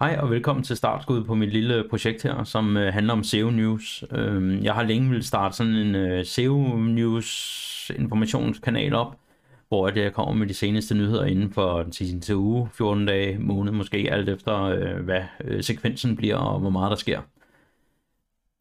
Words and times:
Hej 0.00 0.18
og 0.20 0.30
velkommen 0.30 0.64
til 0.64 0.76
startskud 0.76 1.24
på 1.24 1.34
mit 1.34 1.52
lille 1.52 1.84
projekt 1.90 2.22
her, 2.22 2.44
som 2.44 2.76
øh, 2.76 2.92
handler 2.92 3.12
om 3.12 3.24
SEO 3.24 3.50
News. 3.50 4.04
Øh, 4.12 4.64
jeg 4.64 4.74
har 4.74 4.82
længe 4.82 5.10
vil 5.10 5.22
starte 5.22 5.56
sådan 5.56 5.72
en 5.72 5.94
øh, 5.94 6.24
SEO 6.24 6.76
News 6.76 7.90
informationskanal 7.96 8.94
op, 8.94 9.16
hvor 9.68 9.98
jeg 9.98 10.12
kommer 10.12 10.34
med 10.34 10.46
de 10.46 10.54
seneste 10.54 10.94
nyheder 10.94 11.24
inden 11.24 11.52
for 11.52 11.82
den 11.82 11.92
sidste 11.92 12.36
uge, 12.36 12.68
14 12.72 13.06
dage, 13.06 13.38
måned 13.38 13.72
måske, 13.72 14.08
alt 14.10 14.28
efter 14.28 14.62
øh, 14.62 15.04
hvad 15.04 15.22
øh, 15.44 15.62
sekvensen 15.62 16.16
bliver 16.16 16.36
og 16.36 16.60
hvor 16.60 16.70
meget 16.70 16.90
der 16.90 16.96
sker. 16.96 17.20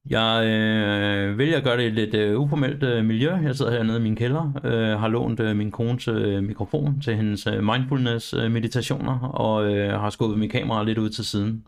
Jeg 0.06 0.46
øh, 0.46 1.38
vælger 1.38 1.58
at 1.58 1.64
gøre 1.64 1.78
det 1.78 1.84
i 1.84 1.88
et 1.88 1.94
lidt 1.94 2.14
øh, 2.14 2.40
uformelt 2.40 2.84
øh, 2.84 3.06
miljø. 3.06 3.36
Jeg 3.36 3.56
sidder 3.56 3.72
hernede 3.72 3.98
i 3.98 4.02
min 4.02 4.16
kælder, 4.16 4.62
øh, 4.64 5.00
har 5.00 5.08
lånt 5.08 5.40
øh, 5.40 5.56
min 5.56 5.72
kones 5.72 6.08
øh, 6.08 6.44
mikrofon 6.44 7.02
til 7.02 7.16
hendes 7.16 7.48
øh, 7.48 7.64
mindfulness 7.64 8.34
øh, 8.34 8.52
meditationer, 8.52 9.20
og 9.20 9.74
øh, 9.74 10.00
har 10.00 10.10
skubbet 10.10 10.40
mit 10.40 10.52
kamera 10.52 10.84
lidt 10.84 10.98
ud 10.98 11.10
til 11.10 11.26
siden. 11.26 11.66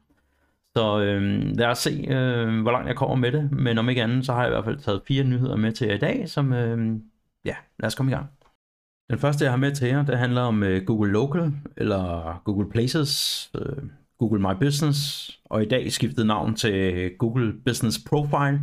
Så 0.76 1.00
øh, 1.00 1.42
lad 1.58 1.66
os 1.68 1.78
se, 1.78 2.06
øh, 2.10 2.62
hvor 2.62 2.72
langt 2.72 2.88
jeg 2.88 2.96
kommer 2.96 3.16
med 3.16 3.32
det, 3.32 3.52
men 3.52 3.78
om 3.78 3.90
ikke 3.90 4.04
andet, 4.04 4.26
så 4.26 4.34
har 4.34 4.42
jeg 4.42 4.50
i 4.50 4.54
hvert 4.54 4.66
fald 4.66 4.78
taget 4.78 5.02
fire 5.08 5.24
nyheder 5.24 5.56
med 5.56 5.72
til 5.72 5.88
jer 5.88 5.96
i 5.96 5.98
dag, 5.98 6.30
som, 6.30 6.54
øh, 6.54 7.00
ja, 7.46 7.56
lad 7.80 7.88
os 7.88 7.96
komme 7.96 8.12
i 8.12 8.16
gang. 8.16 8.30
Den 9.10 9.20
første, 9.20 9.44
jeg 9.44 9.52
har 9.52 9.58
med 9.58 9.72
til 9.72 9.88
jer, 9.88 10.06
det 10.06 10.18
handler 10.18 10.42
om 10.42 10.64
øh, 10.64 10.86
Google 10.86 11.12
Local, 11.12 11.54
eller 11.78 12.42
Google 12.46 12.70
Places, 12.70 13.52
øh, 13.56 13.84
Google 14.22 14.42
My 14.42 14.56
Business, 14.60 15.32
og 15.46 15.64
i 15.64 15.66
dag 15.66 15.92
skiftet 15.92 16.26
navn 16.26 16.56
til 16.56 17.10
Google 17.18 17.54
Business 17.66 18.00
Profile, 18.10 18.62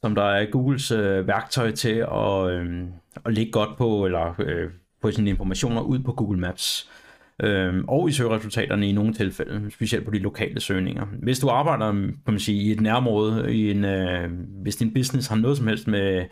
som 0.00 0.14
der 0.14 0.22
er 0.22 0.50
Googles 0.50 0.90
øh, 0.90 1.26
værktøj 1.26 1.70
til 1.70 2.06
at, 2.12 2.50
øh, 2.50 2.84
at 3.24 3.34
ligge 3.34 3.52
godt 3.52 3.78
på, 3.78 4.06
eller 4.06 4.34
øh, 4.38 4.70
på 5.02 5.10
sine 5.10 5.30
informationer 5.30 5.80
ud 5.80 5.98
på 5.98 6.12
Google 6.12 6.40
Maps. 6.40 6.90
Øh, 7.42 7.84
og 7.88 8.08
i 8.08 8.12
søgeresultaterne 8.12 8.88
i 8.88 8.92
nogle 8.92 9.14
tilfælde, 9.14 9.70
specielt 9.70 10.04
på 10.04 10.10
de 10.10 10.18
lokale 10.18 10.60
søgninger. 10.60 11.06
Hvis 11.22 11.38
du 11.38 11.48
arbejder 11.48 11.92
kan 11.92 12.14
man 12.26 12.38
sige, 12.38 12.62
i 12.62 12.72
et 12.72 12.80
nærområde, 12.80 13.54
i 13.54 13.70
en, 13.70 13.84
øh, 13.84 14.30
hvis 14.62 14.76
din 14.76 14.94
business 14.94 15.28
har 15.28 15.36
noget 15.36 15.56
som 15.56 15.66
helst 15.66 15.86
med, 15.86 16.24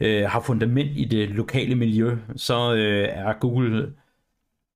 øh, 0.00 0.22
har 0.22 0.40
fundament 0.40 0.90
i 0.96 1.04
det 1.04 1.28
lokale 1.28 1.74
miljø, 1.74 2.16
så 2.36 2.74
øh, 2.74 3.08
er 3.10 3.32
Google 3.40 3.92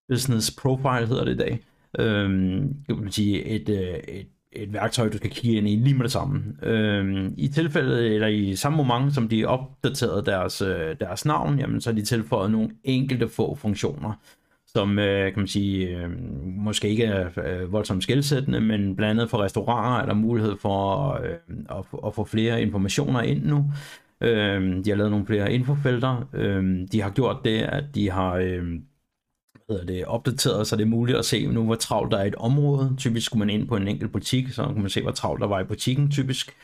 Business 0.09 0.51
Profile, 0.63 1.07
hedder 1.07 1.25
det 1.25 1.35
i 1.35 1.37
dag, 1.37 1.61
øhm, 1.99 2.75
kan 2.87 2.97
man 2.97 3.13
sige, 3.13 3.45
et, 3.45 3.69
øh, 3.69 3.95
et, 4.09 4.27
et 4.53 4.73
værktøj, 4.73 5.09
du 5.09 5.17
skal 5.17 5.31
kigge 5.31 5.57
ind 5.57 5.69
i 5.69 5.77
lige 5.77 5.95
med 5.95 6.05
det 6.05 6.13
samme. 6.13 6.43
Øhm, 6.63 7.35
I 7.37 7.49
tilfældet, 7.49 8.15
eller 8.15 8.27
i 8.27 8.57
samme 8.57 8.85
moment, 8.85 9.15
som 9.15 9.29
de 9.29 9.45
opdaterede 9.45 10.25
deres, 10.27 10.63
øh, 10.63 10.97
deres 11.01 11.25
navn, 11.25 11.59
jamen, 11.59 11.81
så 11.81 11.91
har 11.91 11.95
de 11.95 12.05
tilføjet 12.05 12.51
nogle 12.51 12.71
enkelte 12.85 13.29
få 13.29 13.55
funktioner, 13.55 14.13
som 14.67 14.99
øh, 14.99 15.33
kan 15.33 15.41
man 15.41 15.47
sige, 15.47 15.89
øh, 15.89 16.11
måske 16.45 16.89
ikke 16.89 17.05
er 17.05 17.29
øh, 17.47 17.73
voldsomt 17.73 18.03
skældsættende, 18.03 18.61
men 18.61 18.97
blandt 18.97 19.11
andet 19.11 19.31
for 19.31 19.39
restauranter 19.39 20.03
er 20.03 20.07
der 20.07 20.15
mulighed 20.15 20.57
for 20.61 21.13
øh, 21.13 21.79
at, 21.79 21.85
at 22.07 22.15
få 22.15 22.25
flere 22.25 22.63
informationer 22.63 23.21
ind 23.21 23.45
nu. 23.45 23.73
Øh, 24.21 24.85
de 24.85 24.91
har 24.91 24.95
lavet 24.95 25.11
nogle 25.11 25.27
flere 25.27 25.53
infofelter. 25.53 26.29
Øh, 26.33 26.89
de 26.93 27.03
har 27.03 27.11
gjort 27.11 27.37
det, 27.45 27.59
at 27.59 27.85
de 27.95 28.11
har... 28.11 28.35
Øh, 28.35 28.65
hedder 29.71 29.85
det, 29.85 30.05
opdateret, 30.05 30.67
så 30.67 30.77
det 30.77 30.83
er 30.83 30.87
muligt 30.87 31.19
at 31.19 31.25
se 31.25 31.47
nu, 31.47 31.65
hvor 31.65 31.75
travlt 31.75 32.13
der 32.13 32.19
er 32.19 32.25
i 32.25 32.29
et 32.29 32.35
område. 32.35 32.95
Typisk 32.99 33.27
skulle 33.27 33.39
man 33.39 33.51
ind 33.51 33.69
på 33.69 33.77
en 33.77 33.89
enkelt 33.89 34.13
butik, 34.13 34.53
så 34.53 34.63
kunne 34.63 34.81
man 34.81 34.91
se, 34.91 35.03
hvor 35.03 35.11
travlt 35.11 35.41
der 35.41 35.47
var 35.47 35.61
i 35.61 35.65
butikken 35.65 36.11
typisk, 36.11 36.57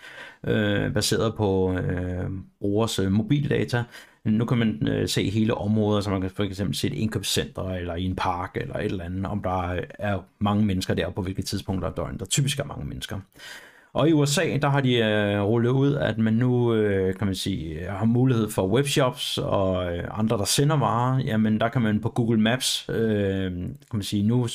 øh, 0.46 0.92
baseret 0.92 1.34
på 1.34 1.72
øh, 1.72 2.30
brugers 2.60 2.98
øh, 2.98 3.12
mobildata. 3.12 3.84
Nu 4.24 4.44
kan 4.44 4.58
man 4.58 4.88
øh, 4.88 5.08
se 5.08 5.30
hele 5.30 5.54
områder, 5.54 6.00
så 6.00 6.10
man 6.10 6.20
kan 6.20 6.30
for 6.30 6.42
eksempel 6.42 6.76
se 6.76 6.86
et 6.86 6.92
indkøbscenter 6.92 7.62
eller 7.62 7.94
i 7.94 8.04
en 8.04 8.16
park 8.16 8.56
eller 8.56 8.76
et 8.76 8.84
eller 8.84 9.04
andet, 9.04 9.26
om 9.26 9.42
der 9.42 9.80
er 9.98 10.18
mange 10.38 10.64
mennesker 10.66 10.94
der, 10.94 11.10
på 11.10 11.22
hvilke 11.22 11.42
tidspunkter 11.42 11.88
af 11.88 11.94
døgnet 11.94 12.20
der 12.20 12.26
typisk 12.26 12.58
er 12.58 12.64
mange 12.64 12.84
mennesker. 12.84 13.20
Og 13.94 14.08
i 14.08 14.12
USA, 14.12 14.58
der 14.62 14.68
har 14.68 14.80
de 14.80 14.94
øh, 14.94 15.42
rullet 15.42 15.70
ud, 15.70 15.94
at 15.94 16.18
man 16.18 16.34
nu, 16.34 16.74
øh, 16.74 17.14
kan 17.14 17.26
man 17.26 17.34
sige, 17.34 17.74
øh, 17.74 17.92
har 17.92 18.04
mulighed 18.04 18.50
for 18.50 18.68
webshops 18.68 19.38
og 19.38 19.96
øh, 19.96 20.04
andre, 20.10 20.38
der 20.38 20.44
sender 20.44 20.76
varer. 20.76 21.18
Jamen, 21.18 21.60
der 21.60 21.68
kan 21.68 21.82
man 21.82 22.00
på 22.00 22.08
Google 22.08 22.40
Maps, 22.40 22.86
øh, 22.88 23.52
kan 23.52 23.76
man 23.92 24.02
sige, 24.02 24.22
nu 24.22 24.48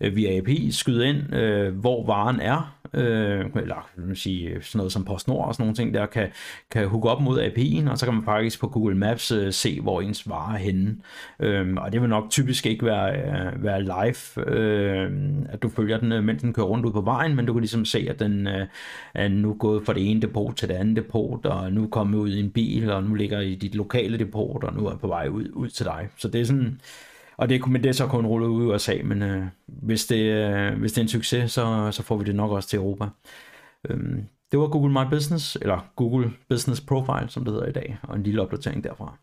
øh, 0.00 0.16
via 0.16 0.38
API 0.38 0.70
skyde 0.70 1.08
ind, 1.08 1.34
øh, 1.34 1.78
hvor 1.78 2.06
varen 2.06 2.40
er, 2.40 2.77
øh, 2.94 3.46
eller 3.56 3.90
man 3.96 4.16
sige, 4.16 4.62
sådan 4.62 4.78
noget 4.78 4.92
som 4.92 5.04
PostNord 5.04 5.48
og 5.48 5.54
sådan 5.54 5.62
nogle 5.62 5.74
ting, 5.74 5.94
der 5.94 6.06
kan, 6.06 6.28
kan 6.70 6.88
hooke 6.88 7.08
op 7.08 7.20
mod 7.20 7.42
API'en, 7.42 7.90
og 7.90 7.98
så 7.98 8.06
kan 8.06 8.14
man 8.14 8.24
faktisk 8.24 8.60
på 8.60 8.68
Google 8.68 8.96
Maps 8.96 9.32
øh, 9.32 9.52
se, 9.52 9.80
hvor 9.80 10.00
ens 10.00 10.28
varer 10.28 10.54
er 10.54 10.58
henne. 10.58 10.96
Øh, 11.40 11.74
og 11.76 11.92
det 11.92 12.00
vil 12.00 12.08
nok 12.08 12.30
typisk 12.30 12.66
ikke 12.66 12.86
være, 12.86 13.16
øh, 13.16 13.64
være 13.64 13.82
live, 13.82 14.46
øh, 14.46 15.12
at 15.48 15.62
du 15.62 15.68
følger 15.68 15.98
den, 15.98 16.12
øh, 16.12 16.24
mens 16.24 16.42
den 16.42 16.52
kører 16.52 16.66
rundt 16.66 16.86
ud 16.86 16.92
på 16.92 17.00
vejen, 17.00 17.36
men 17.36 17.46
du 17.46 17.52
kan 17.52 17.60
ligesom 17.60 17.84
se, 17.84 18.06
at 18.10 18.18
den 18.18 18.46
øh, 18.46 18.66
er 19.14 19.28
nu 19.28 19.54
gået 19.54 19.86
fra 19.86 19.94
det 19.94 20.10
ene 20.10 20.22
depot 20.22 20.56
til 20.56 20.68
det 20.68 20.74
andet 20.74 20.96
depot, 20.96 21.46
og 21.46 21.72
nu 21.72 21.84
er 21.84 21.88
kommet 21.88 22.18
ud 22.18 22.30
i 22.30 22.40
en 22.40 22.50
bil, 22.50 22.90
og 22.90 23.04
nu 23.04 23.14
ligger 23.14 23.40
i 23.40 23.54
dit 23.54 23.74
lokale 23.74 24.18
depot, 24.18 24.64
og 24.64 24.74
nu 24.74 24.86
er 24.86 24.96
på 24.96 25.06
vej 25.06 25.28
ud, 25.28 25.48
ud 25.52 25.68
til 25.68 25.86
dig. 25.86 26.08
Så 26.16 26.28
det 26.28 26.40
er 26.40 26.44
sådan 26.44 26.80
og 27.38 27.48
det, 27.48 27.68
men 27.68 27.82
det 27.82 27.88
er 27.88 27.92
så 27.92 28.06
kun 28.06 28.26
rullet 28.26 28.48
ud 28.48 28.62
i 28.62 28.66
USA, 28.66 28.94
men 29.04 29.22
øh, 29.22 29.46
hvis, 29.66 30.06
det, 30.06 30.22
øh, 30.22 30.78
hvis 30.78 30.92
det 30.92 30.98
er 30.98 31.02
en 31.02 31.08
succes, 31.08 31.52
så, 31.52 31.88
så 31.92 32.02
får 32.02 32.16
vi 32.16 32.24
det 32.24 32.34
nok 32.34 32.50
også 32.50 32.68
til 32.68 32.76
Europa. 32.76 33.08
Øhm, 33.90 34.28
det 34.50 34.58
var 34.58 34.68
Google 34.68 34.92
My 34.92 35.10
Business, 35.10 35.56
eller 35.62 35.90
Google 35.96 36.32
Business 36.48 36.80
Profile, 36.80 37.28
som 37.28 37.44
det 37.44 37.54
hedder 37.54 37.66
i 37.66 37.72
dag, 37.72 37.98
og 38.02 38.16
en 38.16 38.22
lille 38.22 38.42
opdatering 38.42 38.84
derfra. 38.84 39.18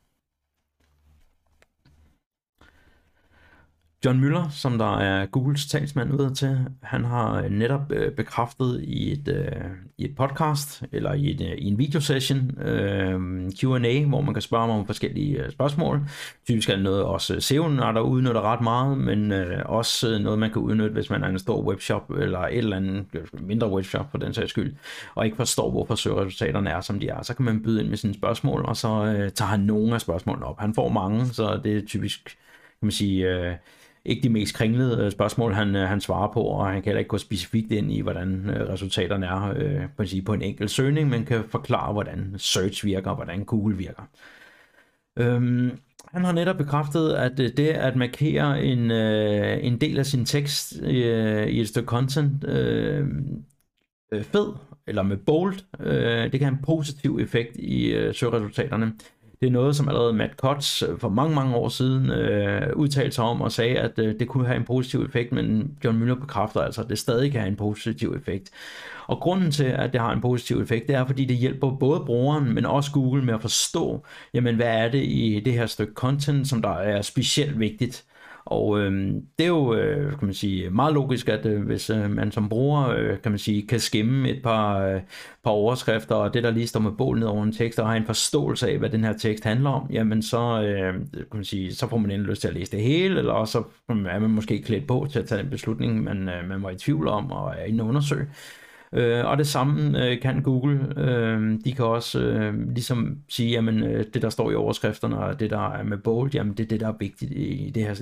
John 4.06 4.20
Müller, 4.20 4.50
som 4.52 4.78
der 4.78 4.98
er 4.98 5.26
Googles 5.26 5.66
talsmand 5.66 6.14
ud 6.14 6.36
til, 6.36 6.66
han 6.82 7.06
har 7.06 7.42
øh, 7.42 7.50
netop 7.50 7.92
øh, 7.92 8.12
bekræftet 8.12 8.82
i 8.84 9.12
et, 9.12 9.28
øh, 9.28 9.62
i 9.98 10.06
et 10.06 10.16
podcast, 10.16 10.84
eller 10.92 11.14
i, 11.14 11.32
et, 11.32 11.42
øh, 11.42 11.58
i 11.58 11.68
en 11.68 11.78
videosession, 11.78 12.62
øh, 12.62 13.20
Q&A, 13.52 14.06
hvor 14.06 14.22
man 14.22 14.34
kan 14.34 14.42
spørge 14.42 14.72
om 14.72 14.86
forskellige 14.86 15.44
øh, 15.44 15.52
spørgsmål. 15.52 16.02
Typisk 16.46 16.70
er 16.70 16.74
det 16.74 16.84
noget, 16.84 17.04
også 17.04 17.34
SEO'en 17.34 17.84
er 17.84 17.92
der 17.92 18.02
udnytter 18.02 18.42
ret 18.42 18.62
meget, 18.62 18.98
men 18.98 19.32
øh, 19.32 19.62
også 19.66 20.20
noget, 20.20 20.40
man 20.40 20.52
kan 20.52 20.62
udnytte, 20.62 20.94
hvis 20.94 21.10
man 21.10 21.24
er 21.24 21.28
en 21.28 21.40
stor 21.40 21.64
webshop, 21.64 22.12
eller 22.12 22.40
et 22.40 22.58
eller 22.58 22.78
andet 22.78 23.06
mindre 23.34 23.72
webshop 23.72 24.12
for 24.12 24.18
den 24.18 24.34
sags 24.34 24.50
skyld, 24.50 24.76
og 25.16 25.26
ikke 25.26 25.38
forstår, 25.38 25.72
hvorfor 25.72 25.96
søgeresultaterne 25.96 26.70
er, 26.70 26.82
som 26.82 27.00
de 27.00 27.08
er. 27.08 27.24
Så 27.24 27.34
kan 27.34 27.46
man 27.46 27.64
byde 27.64 27.82
ind 27.82 27.90
med 27.90 27.98
sine 27.98 28.14
spørgsmål, 28.14 28.66
og 28.66 28.78
så 28.78 28.88
øh, 28.88 29.32
tager 29.32 29.50
han 29.50 29.60
nogle 29.60 29.94
af 29.94 30.02
spørgsmålene 30.02 30.46
op. 30.46 30.60
Han 30.60 30.74
får 30.74 30.90
mange, 30.90 31.26
så 31.26 31.60
det 31.64 31.78
er 31.78 31.82
typisk, 31.88 32.24
kan 32.80 32.86
man 32.86 32.92
sige... 32.92 33.30
Øh, 33.30 33.56
ikke 34.06 34.24
de 34.24 34.30
mest 34.30 34.56
kringlede 34.56 35.06
øh, 35.06 35.12
spørgsmål, 35.12 35.54
han, 35.54 35.76
øh, 35.76 35.88
han 35.88 36.02
svarer 36.02 36.34
på, 36.34 36.42
og 36.42 36.68
han 36.68 36.76
kan 36.76 36.84
heller 36.84 37.00
ikke 37.00 37.10
gå 37.10 37.18
specifikt 37.18 37.72
ind 37.72 37.92
i, 37.92 38.02
hvordan 38.02 38.50
øh, 38.50 38.70
resultaterne 38.70 39.26
er 39.26 39.88
på, 39.98 40.04
at 40.04 40.10
sige, 40.10 40.22
på 40.22 40.34
en 40.34 40.42
enkelt 40.42 40.72
søgning, 40.72 41.10
men 41.10 41.26
kan 41.26 41.44
forklare, 41.50 41.94
hvordan 41.94 42.34
search 42.38 42.86
virker, 42.86 43.10
og 43.10 43.16
hvordan 43.16 43.44
Google 43.44 43.78
virker. 43.78 44.04
Øhm, 45.18 45.72
han 46.14 46.26
har 46.26 46.32
netop 46.32 46.58
bekræftet, 46.58 47.14
at 47.14 47.38
det 47.38 47.60
at 47.60 47.96
markere 47.96 48.64
en, 48.64 48.92
en 48.92 49.82
del 49.82 50.00
af 50.00 50.06
sin 50.06 50.26
tekst 50.26 50.72
i, 50.72 50.98
i 51.46 51.62
et 51.62 51.68
stykke 51.68 51.88
content 51.88 52.44
øh, 52.48 53.08
fed, 54.24 54.54
eller 54.88 55.04
med 55.04 55.18
bold, 55.18 55.56
øh, 55.80 56.24
det 56.24 56.32
kan 56.32 56.42
have 56.42 56.58
en 56.58 56.66
positiv 56.66 57.20
effekt 57.22 57.56
i 57.56 57.86
øh, 57.86 58.14
søgeresultaterne. 58.14 58.94
Det 59.40 59.48
er 59.48 59.52
noget, 59.52 59.76
som 59.76 59.88
allerede 59.88 60.14
Matt 60.14 60.34
Cutts 60.36 60.82
øh, 60.82 61.00
for 61.00 61.10
mange, 61.10 61.36
mange 61.36 61.56
år 61.56 61.70
siden 61.70 62.12
øh, 62.12 62.76
udtalte 62.76 63.16
sig 63.16 63.24
om 63.24 63.42
og 63.42 63.52
sagde, 63.52 63.80
at 63.80 64.00
øh, 64.00 64.20
det 64.20 64.28
kunne 64.28 64.48
have 64.48 64.58
en 64.58 64.66
positiv 64.66 65.02
effekt, 65.02 65.32
men 65.32 65.78
John 65.84 66.04
Müller 66.04 66.20
bekræfter 66.20 66.62
altså, 66.62 66.82
at 66.82 66.90
det 66.90 67.00
stadig 67.00 67.32
kan 67.32 67.42
have 67.42 67.52
en 67.52 67.56
positiv 67.56 68.14
effekt. 68.18 68.52
Og 69.08 69.20
grunden 69.20 69.52
til, 69.52 69.64
at 69.64 69.94
det 69.94 70.02
har 70.02 70.14
en 70.14 70.22
positiv 70.22 70.62
effekt, 70.62 70.88
det 70.88 70.96
er, 70.96 71.06
fordi 71.06 71.26
det 71.26 71.36
hjælper 71.36 71.72
både 71.72 72.00
brugeren, 72.06 72.54
men 72.54 72.66
også 72.66 72.92
Google 72.92 73.24
med 73.24 73.34
at 73.34 73.42
forstå, 73.42 74.06
jamen 74.34 74.56
hvad 74.56 74.68
er 74.68 74.92
det 74.92 75.04
i 75.04 75.42
det 75.46 75.54
her 75.54 75.66
stykke 75.66 75.94
content, 75.94 76.48
som 76.48 76.62
der 76.62 76.74
er 76.74 77.02
specielt 77.02 77.60
vigtigt. 77.60 78.04
Og 78.46 78.80
øh, 78.80 78.92
det 79.38 79.44
er 79.44 79.48
jo, 79.48 79.74
øh, 79.76 80.10
kan 80.10 80.26
man 80.26 80.34
sige, 80.34 80.70
meget 80.70 80.94
logisk, 80.94 81.30
at 81.30 81.46
øh, 81.46 81.64
hvis 81.66 81.90
øh, 81.90 82.10
man 82.10 82.32
som 82.32 82.50
bruger, 82.50 82.90
øh, 82.90 83.22
kan 83.22 83.32
man 83.32 83.40
sige, 83.40 83.68
kan 83.68 83.80
skimme 83.80 84.30
et 84.30 84.44
par, 84.44 84.80
øh, 84.80 85.02
par 85.44 85.52
overskrifter, 85.52 86.16
og 86.16 86.34
det 86.34 86.44
der 86.44 86.52
lige 86.52 86.68
står 86.68 86.80
med 86.80 86.92
bål 86.92 87.20
ned 87.20 87.28
over 87.28 87.44
en 87.44 87.52
tekst, 87.52 87.80
og 87.80 87.88
har 87.88 87.96
en 87.96 88.06
forståelse 88.06 88.70
af, 88.70 88.78
hvad 88.78 88.90
den 88.90 89.04
her 89.04 89.14
tekst 89.14 89.44
handler 89.44 89.70
om, 89.70 89.88
jamen 89.92 90.22
så, 90.22 90.62
øh, 90.62 90.94
kan 91.14 91.26
man 91.34 91.44
sige, 91.44 91.76
så 91.76 91.88
får 91.88 91.98
man 91.98 92.12
endelig 92.12 92.30
lyst 92.30 92.42
til 92.42 92.48
at 92.48 92.54
læse 92.54 92.72
det 92.72 92.82
hele, 92.82 93.20
eller 93.20 93.34
også 93.34 93.52
så 93.52 93.64
er 93.90 94.20
man 94.20 94.30
måske 94.30 94.62
klædt 94.62 94.88
på 94.88 95.08
til 95.12 95.20
at 95.20 95.26
tage 95.26 95.42
den 95.42 95.50
beslutning, 95.50 96.04
man, 96.04 96.30
øh, 96.30 96.50
man 96.50 96.64
var 96.64 96.70
i 96.70 96.76
tvivl 96.76 97.08
om, 97.08 97.32
og 97.32 97.54
er 97.58 97.64
inde 97.64 97.84
og 97.84 97.88
undersøge. 97.88 98.28
Øh, 98.96 99.26
og 99.26 99.38
det 99.38 99.48
samme 99.48 100.06
øh, 100.06 100.22
kan 100.22 100.44
Google. 100.44 100.94
Øh, 100.98 101.60
de 101.66 101.74
kan 101.74 101.86
også 101.86 102.20
øh, 102.20 102.70
ligesom 102.70 103.22
sige, 103.30 103.52
jamen 103.52 103.84
øh, 103.84 104.06
det 104.14 104.22
der 104.22 104.30
står 104.30 104.52
i 104.52 104.56
overskrifterne, 104.56 105.18
og 105.18 105.40
det 105.40 105.50
der 105.50 105.70
er 105.70 105.84
med 105.84 105.98
bold, 105.98 106.32
jamen 106.34 106.54
det 106.54 106.64
er 106.64 106.68
det, 106.68 106.80
der 106.80 106.88
er 106.88 106.98
vigtigt 107.00 107.32
i 107.32 107.72
det 107.76 107.84
her 107.84 107.94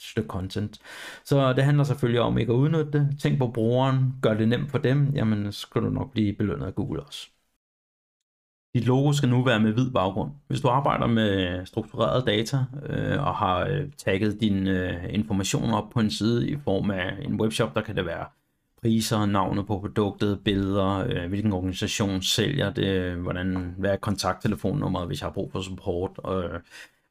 stykke 0.00 0.28
content. 0.28 0.78
Så 1.24 1.52
det 1.52 1.64
handler 1.64 1.84
selvfølgelig 1.84 2.20
om 2.20 2.38
ikke 2.38 2.52
at 2.52 2.56
udnytte 2.56 2.92
det. 2.92 3.16
Tænk 3.22 3.38
på 3.38 3.48
brugeren, 3.48 4.14
gør 4.22 4.34
det 4.34 4.48
nemt 4.48 4.70
for 4.70 4.78
dem, 4.78 5.12
jamen 5.14 5.52
så 5.52 5.60
skal 5.60 5.82
du 5.82 5.90
nok 5.90 6.12
blive 6.12 6.32
belønnet 6.32 6.66
af 6.66 6.74
Google 6.74 7.02
også. 7.02 7.28
Dit 8.74 8.86
logo 8.86 9.12
skal 9.12 9.28
nu 9.28 9.44
være 9.44 9.60
med 9.60 9.72
hvid 9.72 9.90
baggrund. 9.90 10.30
Hvis 10.48 10.60
du 10.60 10.68
arbejder 10.68 11.06
med 11.06 11.66
struktureret 11.66 12.26
data 12.26 12.56
øh, 12.86 13.26
og 13.26 13.34
har 13.34 13.66
øh, 13.66 13.90
tagget 13.96 14.40
dine 14.40 14.70
øh, 14.70 15.14
informationer 15.14 15.76
op 15.76 15.90
på 15.90 16.00
en 16.00 16.10
side 16.10 16.50
i 16.50 16.56
form 16.64 16.90
af 16.90 17.16
en 17.22 17.40
webshop, 17.40 17.74
der 17.74 17.80
kan 17.80 17.96
det 17.96 18.06
være 18.06 18.26
priser, 18.82 19.26
navnet 19.26 19.66
på 19.66 19.78
produktet, 19.78 20.40
billeder, 20.44 21.06
øh, 21.08 21.28
hvilken 21.28 21.52
organisation 21.52 22.22
sælger 22.22 22.72
det, 22.72 22.86
øh, 22.86 23.20
hvordan, 23.20 23.74
hvad 23.78 23.90
er 23.90 23.96
kontakttelefonnummeret, 23.96 25.06
hvis 25.06 25.20
jeg 25.20 25.26
har 25.26 25.32
brug 25.32 25.52
for 25.52 25.60
support, 25.60 26.10
øh, 26.28 26.60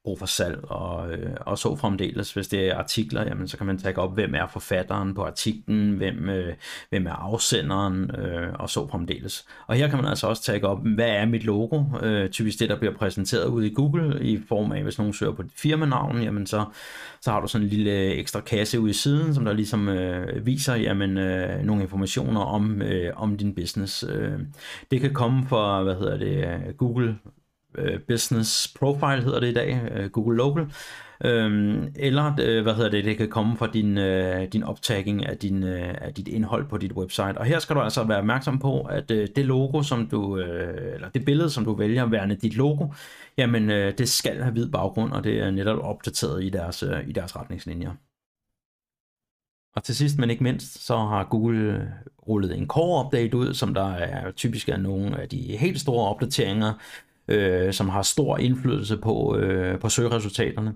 brug 0.04 0.20
for 0.20 0.26
salg 0.26 0.60
og, 0.64 1.12
øh, 1.12 1.36
og 1.40 1.58
så 1.58 1.76
fremdeles. 1.76 2.34
Hvis 2.34 2.48
det 2.48 2.70
er 2.70 2.76
artikler, 2.76 3.24
jamen, 3.24 3.48
så 3.48 3.58
kan 3.58 3.66
man 3.66 3.78
tage 3.78 3.98
op, 3.98 4.14
hvem 4.14 4.36
er 4.36 4.48
forfatteren 4.48 5.14
på 5.14 5.24
artiklen, 5.24 5.92
hvem, 5.92 6.30
øh, 6.30 6.54
hvem 6.90 7.08
er 7.08 7.12
afsenderen 7.12 8.12
øh, 8.16 8.54
og 8.54 8.70
så 8.70 8.88
fremdeles. 8.88 9.46
Og 9.68 9.76
her 9.76 9.88
kan 9.88 9.98
man 9.98 10.08
altså 10.08 10.28
også 10.28 10.44
tage 10.44 10.66
op, 10.66 10.88
hvad 10.96 11.10
er 11.10 11.26
mit 11.26 11.44
logo? 11.44 11.84
Øh, 12.02 12.30
typisk 12.30 12.60
det, 12.60 12.70
der 12.70 12.80
bliver 12.80 12.94
præsenteret 12.94 13.48
ude 13.48 13.68
i 13.68 13.74
Google 13.74 14.26
i 14.26 14.42
form 14.48 14.72
af, 14.72 14.84
hvis 14.84 14.98
nogen 14.98 15.14
søger 15.14 15.34
på 15.34 15.44
dit 15.44 15.52
firmanavn, 15.56 16.22
jamen 16.22 16.48
så, 16.48 16.66
så 17.22 17.32
har 17.32 17.42
du 17.42 17.48
sådan 17.48 17.66
en 17.66 17.70
lille 17.70 18.14
ekstra 18.14 18.42
kasse 18.42 18.80
ude 18.80 18.90
i 18.90 18.94
siden, 18.94 19.36
som 19.36 19.46
der 19.46 19.54
ligesom 19.54 19.90
øh, 19.90 20.46
viser 20.46 20.76
jamen, 20.76 21.18
øh, 21.18 21.64
nogle 21.64 21.84
informationer 21.84 22.42
om, 22.42 22.82
øh, 22.82 23.14
om 23.16 23.38
din 23.38 23.56
business. 23.56 24.06
Øh, 24.10 24.40
det 24.92 25.02
kan 25.02 25.14
komme 25.14 25.46
fra, 25.50 25.84
hvad 25.84 25.96
hedder 25.96 26.18
det, 26.18 26.78
Google 26.78 27.16
Øh, 27.78 28.00
business 28.00 28.74
Profile 28.80 29.24
hedder 29.24 29.40
det 29.40 29.48
i 29.48 29.54
dag, 29.54 29.90
øh, 29.92 30.10
Google 30.10 30.38
Local, 30.38 30.66
øhm, 31.26 31.94
eller 31.96 32.36
øh, 32.42 32.64
hvad 32.64 32.74
hedder 32.74 32.90
det, 32.90 33.06
det 33.06 33.18
kan 33.18 33.30
komme 33.30 33.58
fra 33.58 33.68
din, 33.74 33.98
øh, 33.98 34.48
din 34.54 34.64
optagging 34.64 35.26
af, 35.26 35.38
din, 35.38 35.64
øh, 35.64 35.96
af 36.02 36.14
dit 36.14 36.28
indhold 36.28 36.68
på 36.68 36.78
dit 36.78 36.92
website. 36.92 37.38
Og 37.38 37.46
her 37.46 37.60
skal 37.60 37.76
du 37.76 37.82
altså 37.82 38.04
være 38.04 38.18
opmærksom 38.18 38.60
på, 38.60 38.82
at 38.82 39.12
øh, 39.12 39.28
det 39.36 39.46
logo, 39.46 39.84
som 39.84 40.08
du, 40.08 40.38
eller 40.38 41.10
det 41.10 41.26
billede, 41.26 41.50
som 41.50 41.66
du 41.66 41.74
vælger 41.74 42.06
værende 42.06 42.36
dit 42.36 42.56
logo, 42.56 42.88
jamen 43.38 43.70
det 43.70 44.10
skal 44.10 44.42
have 44.42 44.52
hvid 44.52 44.70
baggrund, 44.70 45.12
og 45.12 45.24
det 45.24 45.40
er 45.40 45.52
netop 45.52 45.80
opdateret 45.80 46.44
i 46.44 46.50
deres, 46.50 46.84
i 47.08 47.12
deres 47.12 47.36
retningslinjer. 47.36 47.92
Og 49.76 49.84
til 49.84 49.96
sidst, 49.96 50.18
men 50.18 50.30
ikke 50.30 50.44
mindst, 50.44 50.86
så 50.86 50.98
har 50.98 51.24
Google 51.24 51.94
rullet 52.28 52.58
en 52.58 52.68
core 52.68 53.06
update 53.06 53.38
ud, 53.38 53.54
som 53.54 53.74
der 53.74 53.92
er 53.94 54.32
typisk 54.32 54.70
er 54.70 54.78
nogle 54.78 55.22
af 55.22 55.30
de 55.30 55.58
helt 55.58 55.80
store 55.80 56.08
opdateringer, 56.08 56.74
øh, 57.32 57.74
som 57.74 57.90
har 57.90 58.02
stor 58.02 58.38
indflydelse 58.38 58.98
på, 58.98 59.38
øh, 59.38 59.80
på 59.80 59.90
søgeresultaterne. 59.90 60.74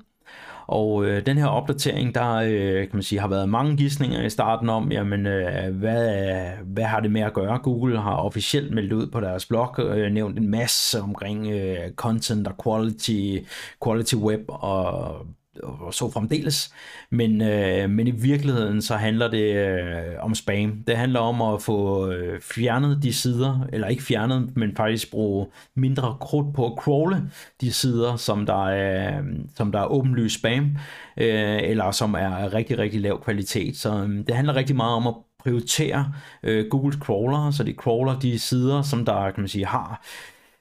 Og 0.68 1.06
øh, 1.06 1.26
den 1.26 1.38
her 1.38 1.48
opdatering, 1.48 2.16
der 2.16 2.34
øh, 2.36 2.80
kan 2.80 2.90
man 2.94 3.04
sige, 3.04 3.20
har 3.20 3.28
været 3.28 3.50
mange 3.50 3.78
gissninger 3.78 4.26
i 4.26 4.30
starten 4.30 4.70
om, 4.70 4.92
jamen, 4.92 5.28
øh, 5.28 5.76
hvad, 5.76 6.36
hvad 6.66 6.84
har 6.84 7.00
det 7.00 7.12
med 7.12 7.22
at 7.22 7.34
gøre? 7.34 7.60
Google 7.64 8.02
har 8.02 8.16
officielt 8.16 8.74
meldt 8.74 8.94
ud 8.94 9.08
på 9.08 9.20
deres 9.20 9.46
blog, 9.46 9.76
øh, 9.80 10.12
nævnt 10.12 10.40
en 10.40 10.50
masse 10.50 11.02
omkring 11.02 11.48
øh, 11.48 11.92
content 11.96 12.48
og 12.48 12.54
quality, 12.64 13.38
quality 13.84 14.16
web 14.16 14.42
og 14.48 15.16
og 15.64 15.94
så 15.94 16.12
fremdeles. 16.12 16.74
Men, 17.10 17.42
øh, 17.42 17.90
men 17.90 18.08
i 18.08 18.12
virkeligheden 18.12 18.82
så 18.82 18.96
handler 18.96 19.28
det 19.28 19.56
øh, 19.56 20.14
om 20.20 20.36
spam. 20.36 20.84
Det 20.88 20.98
handler 20.98 21.20
om 21.20 21.54
at 21.54 21.62
få 21.62 22.12
øh, 22.12 22.42
fjernet 22.42 23.04
de 23.04 23.14
sider, 23.14 23.68
eller 23.74 23.88
ikke 23.88 24.04
fjernet, 24.04 24.58
men 24.58 24.76
faktisk 24.76 25.12
bruge 25.12 25.48
mindre 25.76 26.18
krudt 26.22 26.56
på 26.56 26.66
at 26.66 26.74
crawle 26.80 27.30
de 27.62 27.74
sider, 27.74 28.16
som 28.16 28.46
der 28.46 28.68
er, 28.68 29.20
øh, 29.20 29.26
som 29.56 29.72
der 29.72 29.80
er 29.80 29.86
åbenlyst 29.86 30.40
spam, 30.40 30.78
øh, 31.18 31.60
eller 31.64 31.92
som 31.92 32.14
er 32.14 32.54
rigtig, 32.54 32.78
rigtig 32.78 33.02
lav 33.02 33.24
kvalitet. 33.24 33.78
Så 33.78 33.94
øh, 33.94 34.28
det 34.28 34.36
handler 34.36 34.56
rigtig 34.56 34.76
meget 34.76 34.96
om 34.96 35.08
at 35.08 35.14
prioritere 35.40 36.14
øh, 36.44 36.66
Google 36.70 36.98
crawler, 37.00 37.52
så 37.52 37.64
de 37.64 37.74
crawler 37.74 38.20
de 38.20 38.40
sider, 38.40 38.82
som 38.82 39.06
der 39.06 39.32
kan 39.32 39.42
man 39.42 39.48
sige 39.48 39.66
har 39.66 40.02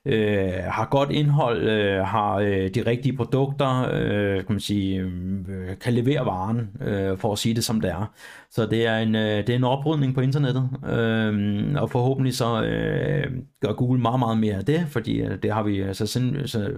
øh, 0.07 0.53
har 0.65 0.89
godt 0.91 1.11
indhold, 1.11 1.63
øh, 1.63 2.01
har 2.01 2.35
øh, 2.35 2.69
de 2.75 2.83
rigtige 2.87 3.17
produkter, 3.17 3.89
øh, 3.93 4.37
kan 4.37 4.47
man 4.49 4.61
sige, 4.61 5.01
øh, 5.01 5.79
kan 5.81 5.93
levere 5.93 6.27
varen, 6.27 6.71
øh, 6.81 7.19
for 7.19 7.33
at 7.33 7.39
sige 7.39 7.55
det 7.55 7.65
som 7.65 7.81
det 7.81 7.91
er. 7.91 8.13
Så 8.51 8.67
det 8.67 8.87
er 8.87 8.99
en, 8.99 9.15
øh, 9.15 9.37
det 9.47 9.49
er 9.49 9.57
en 9.57 9.65
oprydning 9.65 10.15
på 10.15 10.21
internettet, 10.21 10.69
øh, 10.87 11.83
og 11.83 11.91
forhåbentlig 11.91 12.35
så 12.35 12.65
øh, 12.65 13.33
gør 13.61 13.73
Google 13.73 14.01
meget, 14.01 14.19
meget 14.19 14.39
mere 14.39 14.55
af 14.55 14.65
det, 14.65 14.87
fordi 14.89 15.21
øh, 15.21 15.39
det 15.43 15.53
har 15.53 15.63
vi 15.63 15.95
så, 15.95 16.07
sind, 16.07 16.37
altså 16.37 16.59
så, 16.59 16.71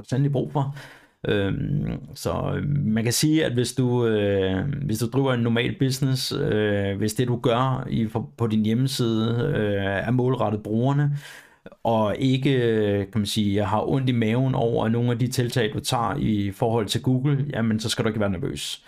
så 0.00 0.08
sandelig 0.08 0.32
brug 0.32 0.52
for. 0.52 0.76
Øhm, 1.28 2.14
så 2.14 2.54
øh, 2.56 2.68
man 2.68 3.04
kan 3.04 3.12
sige, 3.12 3.44
at 3.44 3.52
hvis 3.52 3.72
du, 3.72 4.06
øh, 4.06 4.68
hvis 4.86 4.98
du 4.98 5.06
driver 5.06 5.34
en 5.34 5.40
normal 5.40 5.76
business, 5.78 6.32
øh, 6.32 6.96
hvis 6.96 7.14
det 7.14 7.28
du 7.28 7.36
gør 7.36 7.86
i, 7.90 8.08
på 8.36 8.46
din 8.46 8.64
hjemmeside 8.64 9.52
øh, 9.56 10.06
er 10.06 10.10
målrettet 10.10 10.62
brugerne, 10.62 11.16
og 11.82 12.16
ikke 12.18 12.52
kan 13.12 13.20
man 13.20 13.26
sige, 13.26 13.54
jeg 13.56 13.68
har 13.68 13.88
ondt 13.88 14.08
i 14.08 14.12
maven 14.12 14.54
over 14.54 14.88
nogle 14.88 15.10
af 15.10 15.18
de 15.18 15.28
tiltag, 15.28 15.70
du 15.74 15.80
tager 15.80 16.16
i 16.16 16.50
forhold 16.50 16.86
til 16.86 17.02
Google, 17.02 17.46
jamen 17.52 17.80
så 17.80 17.88
skal 17.88 18.04
du 18.04 18.08
ikke 18.08 18.20
være 18.20 18.30
nervøs. 18.30 18.84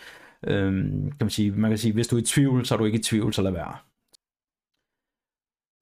Øhm, 0.47 1.11
kan 1.11 1.17
man, 1.21 1.31
sige, 1.31 1.51
man 1.51 1.71
kan 1.71 1.79
sige, 1.79 1.93
hvis 1.93 2.09
du 2.09 2.17
er 2.17 2.21
i 2.21 2.25
tvivl, 2.25 2.67
så 2.67 2.75
er 2.75 2.79
du 2.79 2.85
ikke 2.85 2.99
i 2.99 3.03
tvivl, 3.03 3.33
så 3.33 3.43
lad 3.43 3.53
være. 3.53 3.77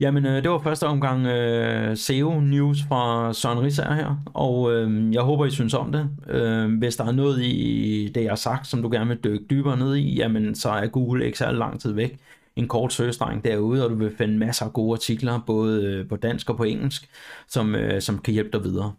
Jamen, 0.01 0.27
øh, 0.27 0.43
det 0.43 0.51
var 0.51 0.59
første 0.59 0.87
omgang 0.87 1.27
øh, 1.27 1.97
SEO 1.97 2.41
News 2.41 2.83
fra 2.89 3.33
Søren 3.33 3.61
Risser 3.61 3.93
her, 3.95 4.17
og 4.35 4.73
øh, 4.73 5.15
jeg 5.15 5.23
håber, 5.23 5.47
I 5.47 5.51
synes 5.51 5.75
om 5.75 5.93
det. 5.93 6.11
Øh, 6.29 6.79
hvis 6.79 6.97
der 6.97 7.05
er 7.05 7.13
noget 7.13 7.43
i 7.43 8.13
det, 8.15 8.23
jeg 8.23 8.31
har 8.31 8.37
sagt, 8.37 8.67
som 8.67 8.83
du 8.83 8.91
gerne 8.91 9.09
vil 9.09 9.25
dykke 9.25 9.47
dybere 9.51 9.77
ned 9.77 9.97
i, 9.97 10.15
jamen 10.15 10.55
så 10.55 10.71
er 10.71 10.87
Google 10.87 11.27
ikke 11.27 11.39
særlig 11.39 11.59
lang 11.59 11.81
tid 11.81 11.93
væk 11.93 12.19
en 12.57 12.69
kort 12.69 12.93
søgestreng 12.93 13.45
derude, 13.45 13.85
og 13.85 13.91
du 13.91 13.95
vil 13.95 14.17
finde 14.17 14.39
masser 14.39 14.67
af 14.67 14.73
gode 14.73 14.93
artikler, 14.93 15.41
både 15.47 15.85
øh, 15.85 16.09
på 16.09 16.17
dansk 16.17 16.51
og 16.51 16.57
på 16.57 16.65
engelsk, 16.65 17.09
som, 17.49 17.75
øh, 17.75 18.03
som 18.03 18.19
kan 18.19 18.35
hjælpe 18.35 18.59
dig 18.59 18.65
videre. 18.65 18.95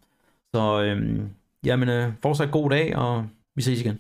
Så 0.54 0.82
øh, 0.84 1.22
jamen, 1.66 1.90
øh, 1.90 2.12
fortsat 2.22 2.52
god 2.52 2.70
dag, 2.70 2.96
og 2.96 3.26
vi 3.56 3.62
ses 3.62 3.82
igen. 3.82 4.00